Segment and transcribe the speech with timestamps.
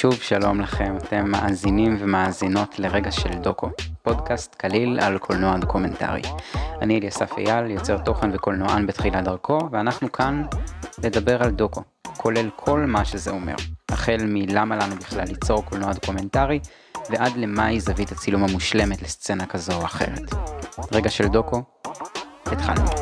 [0.00, 3.70] שוב שלום לכם, אתם מאזינים ומאזינות לרגע של דוקו,
[4.02, 6.22] פודקאסט קליל על קולנוע דוקומנטרי.
[6.82, 10.42] אני אליסף אייל, יוצר תוכן וקולנוען בתחילת דרכו, ואנחנו כאן
[11.04, 11.82] לדבר על דוקו,
[12.16, 13.54] כולל כל מה שזה אומר,
[13.88, 16.60] החל מלמה לנו בכלל ליצור קולנוע דוקומנטרי,
[17.10, 20.34] ועד למהי זווית הצילום המושלמת לסצנה כזו או אחרת.
[20.92, 21.62] רגע של דוקו,
[22.46, 22.99] התחלנו.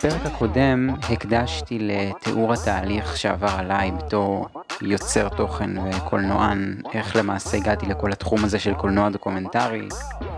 [0.00, 4.48] את הפרק הקודם הקדשתי לתיאור התהליך שעבר עליי בתור
[4.82, 9.88] יוצר תוכן וקולנוען, איך למעשה הגעתי לכל התחום הזה של קולנוע דוקומנטרי.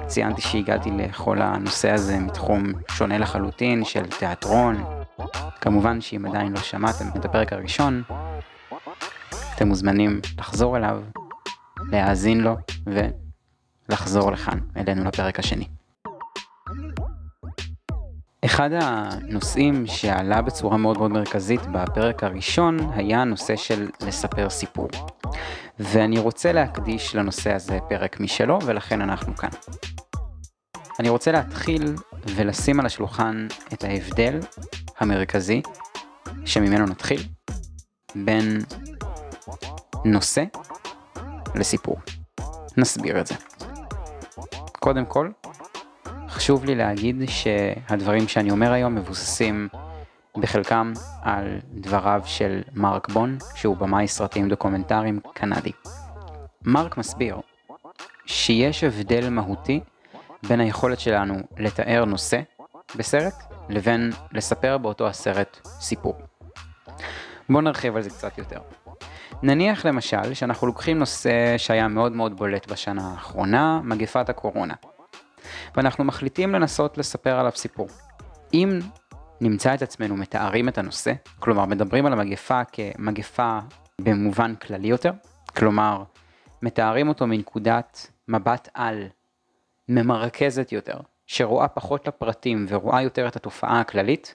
[0.06, 4.84] ציינתי שהגעתי לכל הנושא הזה מתחום שונה לחלוטין של תיאטרון.
[5.60, 8.02] כמובן שאם עדיין לא שמעתם את הפרק הראשון,
[9.54, 11.02] אתם מוזמנים לחזור אליו,
[11.90, 12.56] להאזין לו
[13.88, 15.81] ולחזור לכאן, אלינו לפרק השני.
[18.44, 24.88] אחד הנושאים שעלה בצורה מאוד מאוד מרכזית בפרק הראשון היה הנושא של לספר סיפור.
[25.78, 29.48] ואני רוצה להקדיש לנושא הזה פרק משלו ולכן אנחנו כאן.
[31.00, 31.94] אני רוצה להתחיל
[32.26, 34.40] ולשים על השולחן את ההבדל
[34.98, 35.62] המרכזי
[36.44, 37.22] שממנו נתחיל
[38.14, 38.58] בין
[40.04, 40.44] נושא
[41.54, 41.96] לסיפור.
[42.76, 43.34] נסביר את זה.
[44.80, 45.30] קודם כל,
[46.42, 49.68] חשוב לי להגיד שהדברים שאני אומר היום מבוססים
[50.36, 55.72] בחלקם על דבריו של מרק בון, שהוא במאי סרטים דוקומנטריים קנדי.
[56.64, 57.36] מרק מסביר
[58.26, 59.80] שיש הבדל מהותי
[60.48, 62.40] בין היכולת שלנו לתאר נושא
[62.96, 63.34] בסרט
[63.68, 66.14] לבין לספר באותו הסרט סיפור.
[67.48, 68.60] בואו נרחיב על זה קצת יותר.
[69.42, 74.74] נניח למשל שאנחנו לוקחים נושא שהיה מאוד מאוד בולט בשנה האחרונה, מגפת הקורונה.
[75.76, 77.88] ואנחנו מחליטים לנסות לספר עליו סיפור.
[78.54, 78.80] אם
[79.40, 83.58] נמצא את עצמנו מתארים את הנושא, כלומר מדברים על המגפה כמגפה
[84.00, 85.12] במובן כללי יותר,
[85.56, 86.02] כלומר
[86.62, 89.06] מתארים אותו מנקודת מבט על
[89.88, 90.96] ממרכזת יותר,
[91.26, 94.34] שרואה פחות לפרטים ורואה יותר את התופעה הכללית,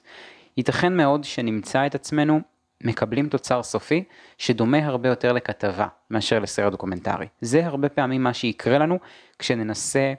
[0.56, 2.40] ייתכן מאוד שנמצא את עצמנו
[2.84, 4.04] מקבלים תוצר סופי
[4.38, 7.26] שדומה הרבה יותר לכתבה מאשר לסרט דוקומנטרי.
[7.40, 8.98] זה הרבה פעמים מה שיקרה לנו
[9.38, 10.12] כשננסה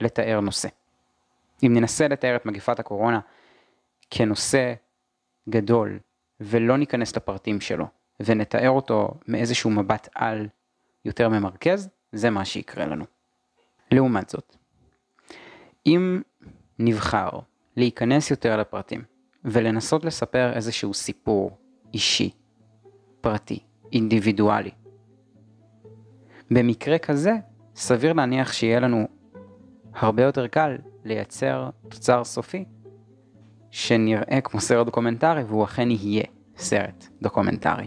[0.00, 0.68] לתאר נושא.
[1.62, 3.20] אם ננסה לתאר את מגפת הקורונה
[4.10, 4.74] כנושא
[5.48, 5.98] גדול
[6.40, 7.86] ולא ניכנס לפרטים שלו
[8.20, 10.48] ונתאר אותו מאיזשהו מבט על
[11.04, 13.04] יותר ממרכז, זה מה שיקרה לנו.
[13.92, 14.56] לעומת זאת,
[15.86, 16.22] אם
[16.78, 17.30] נבחר
[17.76, 19.04] להיכנס יותר לפרטים
[19.44, 21.58] ולנסות לספר איזשהו סיפור
[21.94, 22.30] אישי,
[23.20, 23.58] פרטי,
[23.92, 24.70] אינדיבידואלי,
[26.50, 27.32] במקרה כזה
[27.74, 29.08] סביר להניח שיהיה לנו
[29.94, 32.64] הרבה יותר קל לייצר תוצר סופי
[33.70, 36.24] שנראה כמו סרט דוקומנטרי והוא אכן יהיה
[36.56, 37.86] סרט דוקומנטרי.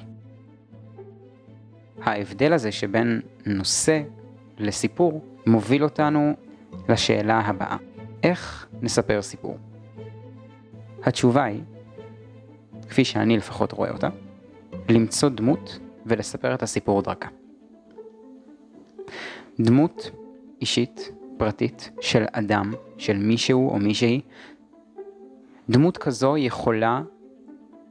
[2.01, 4.01] ההבדל הזה שבין נושא
[4.57, 6.33] לסיפור מוביל אותנו
[6.89, 7.77] לשאלה הבאה,
[8.23, 9.57] איך נספר סיפור?
[11.03, 11.63] התשובה היא,
[12.89, 14.09] כפי שאני לפחות רואה אותה,
[14.89, 17.29] למצוא דמות ולספר את הסיפור דרכה.
[19.59, 20.11] דמות
[20.61, 24.21] אישית פרטית של אדם, של מישהו או מישהי,
[25.69, 27.01] דמות כזו יכולה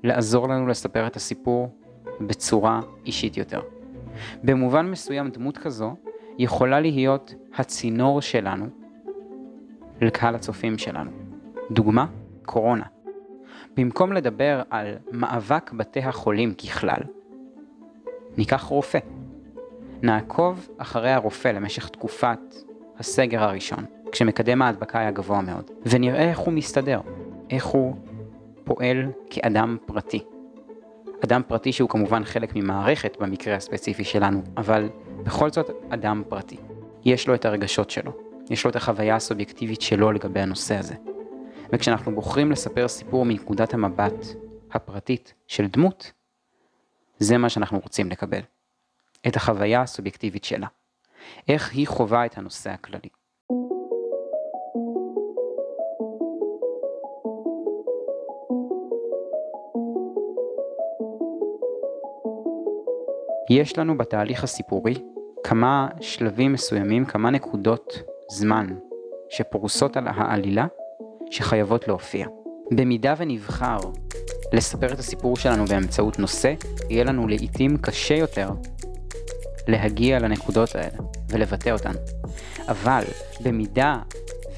[0.02, 1.74] לעזור לנו לספר את הסיפור
[2.20, 3.60] בצורה אישית יותר.
[4.44, 5.94] במובן מסוים דמות כזו
[6.38, 8.66] יכולה להיות הצינור שלנו
[10.00, 11.10] לקהל הצופים שלנו.
[11.70, 12.06] דוגמה,
[12.44, 12.84] קורונה.
[13.76, 17.00] במקום לדבר על מאבק בתי החולים ככלל,
[18.36, 18.98] ניקח רופא.
[20.02, 22.69] נעקוב אחרי הרופא למשך תקופת
[23.00, 27.00] הסגר הראשון, כשמקדם ההדבקה היה גבוה מאוד, ונראה איך הוא מסתדר,
[27.50, 27.96] איך הוא
[28.64, 30.24] פועל כאדם פרטי.
[31.24, 34.88] אדם פרטי שהוא כמובן חלק ממערכת במקרה הספציפי שלנו, אבל
[35.22, 36.56] בכל זאת אדם פרטי.
[37.04, 38.12] יש לו את הרגשות שלו,
[38.50, 40.94] יש לו את החוויה הסובייקטיבית שלו לגבי הנושא הזה.
[41.72, 44.26] וכשאנחנו בוחרים לספר סיפור מנקודת המבט
[44.72, 46.12] הפרטית של דמות,
[47.18, 48.40] זה מה שאנחנו רוצים לקבל.
[49.26, 50.66] את החוויה הסובייקטיבית שלה.
[51.48, 53.08] איך היא חווה את הנושא הכללי.
[63.50, 64.94] יש לנו בתהליך הסיפורי
[65.44, 68.66] כמה שלבים מסוימים, כמה נקודות זמן
[69.28, 70.66] שפרוסות על העלילה
[71.30, 72.26] שחייבות להופיע.
[72.70, 73.78] במידה ונבחר
[74.52, 76.54] לספר את הסיפור שלנו באמצעות נושא,
[76.90, 78.50] יהיה לנו לעיתים קשה יותר
[79.68, 80.98] להגיע לנקודות האלה
[81.30, 81.92] ולבטא אותן.
[82.68, 83.04] אבל
[83.40, 83.98] במידה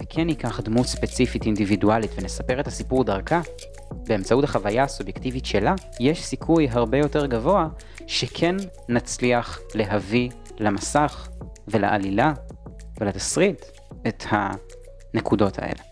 [0.01, 3.41] וכן ניקח דמות ספציפית אינדיבידואלית ונספר את הסיפור דרכה,
[4.07, 7.69] באמצעות החוויה הסובייקטיבית שלה, יש סיכוי הרבה יותר גבוה
[8.07, 8.57] שכן
[8.89, 11.29] נצליח להביא למסך
[11.69, 12.33] ולעלילה
[13.01, 13.65] ולתסריט
[14.09, 15.83] את הנקודות האלה.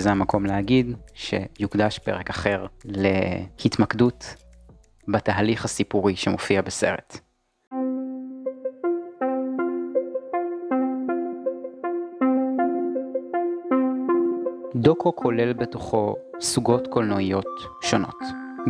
[0.00, 4.34] זה המקום להגיד שיוקדש פרק אחר להתמקדות
[5.08, 7.20] בתהליך הסיפורי שמופיע בסרט.
[14.82, 17.46] דוקו כולל בתוכו סוגות קולנועיות
[17.80, 18.22] שונות.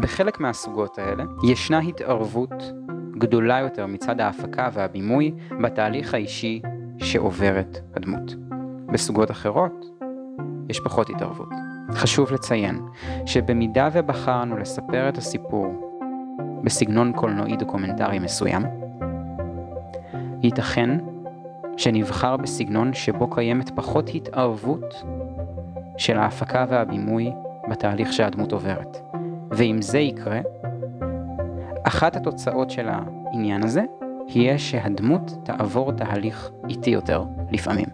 [0.03, 2.73] בחלק מהסוגות האלה ישנה התערבות
[3.19, 6.63] גדולה יותר מצד ההפקה והבימוי בתהליך האישי
[6.99, 8.35] שעוברת הדמות.
[8.93, 9.85] בסוגות אחרות
[10.69, 11.49] יש פחות התערבות.
[11.93, 12.81] חשוב לציין
[13.27, 15.67] שבמידה ובחרנו לספר את הסיפור
[16.65, 18.63] בסגנון קולנועי דוקומנטרי מסוים,
[20.43, 20.99] ייתכן
[21.77, 24.95] שנבחר בסגנון שבו קיימת פחות התערבות
[26.01, 27.33] של ההפקה והבימוי
[27.71, 28.99] בתהליך שהדמות עוברת.
[29.51, 30.41] ואם זה יקרה,
[31.83, 33.83] אחת התוצאות של העניין הזה
[34.29, 37.87] יהיה שהדמות תעבור תהליך איטי יותר לפעמים.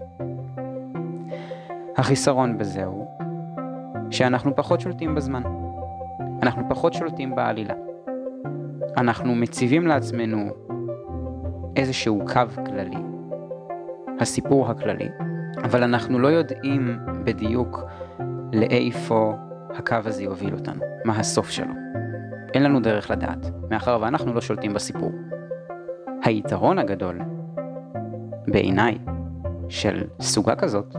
[1.96, 3.06] החיסרון בזה הוא
[4.10, 5.42] שאנחנו פחות שולטים בזמן.
[6.42, 7.74] אנחנו פחות שולטים בעלילה.
[8.96, 10.50] אנחנו מציבים לעצמנו
[11.76, 12.96] איזשהו קו כללי,
[14.20, 15.08] הסיפור הכללי,
[15.66, 17.84] אבל אנחנו לא יודעים בדיוק
[18.52, 19.34] לאיפה
[19.70, 21.72] הקו הזה יוביל אותנו, מה הסוף שלו.
[22.54, 25.12] אין לנו דרך לדעת, מאחר ואנחנו לא שולטים בסיפור.
[26.22, 27.20] היתרון הגדול,
[28.46, 28.98] בעיניי,
[29.68, 30.96] של סוגה כזאת,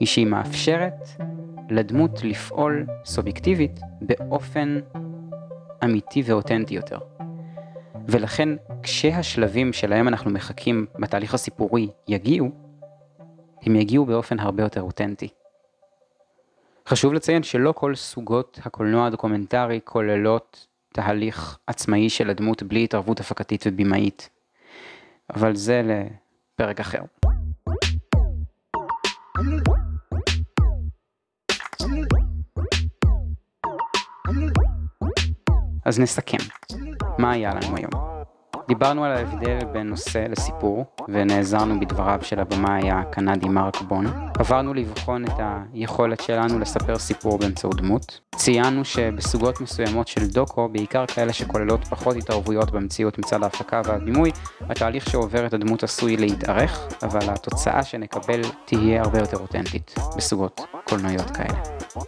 [0.00, 1.08] היא שהיא מאפשרת
[1.70, 4.78] לדמות לפעול סובייקטיבית באופן
[5.84, 6.98] אמיתי ואותנטי יותר.
[8.08, 8.48] ולכן
[8.82, 12.65] כשהשלבים שלהם אנחנו מחכים בתהליך הסיפורי יגיעו,
[13.62, 15.28] הם יגיעו באופן הרבה יותר אותנטי.
[16.88, 23.64] חשוב לציין שלא כל סוגות הקולנוע הדוקומנטרי כוללות תהליך עצמאי של הדמות בלי התערבות הפקתית
[23.66, 24.30] ובימאית,
[25.34, 27.00] אבל זה לפרק אחר.
[35.84, 36.38] אז נסכם,
[37.18, 38.05] מה היה לנו היום?
[38.68, 44.06] דיברנו על ההבדל בין נושא לסיפור, ונעזרנו בדבריו של הבמאי הקנדי מרק בון.
[44.38, 45.32] עברנו לבחון את
[45.72, 48.20] היכולת שלנו לספר סיפור באמצעות דמות.
[48.36, 54.30] ציינו שבסוגות מסוימות של דוקו, בעיקר כאלה שכוללות פחות התערבויות במציאות מצד ההפקה והבימוי,
[54.60, 61.30] התהליך שעובר את הדמות עשוי להתארך, אבל התוצאה שנקבל תהיה הרבה יותר אותנטית בסוגות קולנועיות
[61.30, 61.58] כאלה.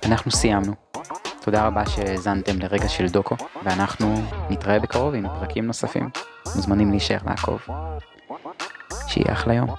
[0.05, 0.88] אנחנו סיימנו.
[1.49, 4.15] תודה רבה שהאזנתם לרגע של דוקו, ואנחנו
[4.51, 6.11] נתראה בקרוב עם פרקים נוספים.
[6.57, 7.61] מוזמנים להישאר לעקוב.
[9.07, 9.75] שיהיה אחלה יום.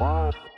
[0.00, 0.50] What?